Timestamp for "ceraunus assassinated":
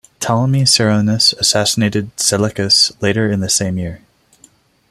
0.63-2.09